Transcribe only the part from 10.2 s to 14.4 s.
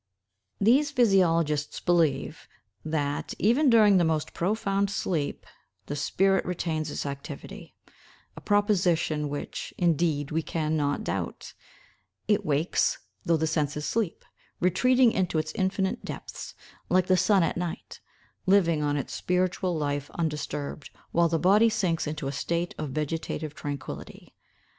we can not doubt; "it wakes, though the senses sleep,